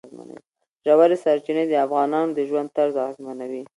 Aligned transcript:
ژورې 0.85 1.17
سرچینې 1.23 1.63
د 1.67 1.73
افغانانو 1.85 2.31
د 2.37 2.39
ژوند 2.49 2.69
طرز 2.77 2.95
اغېزمنوي. 3.03 3.63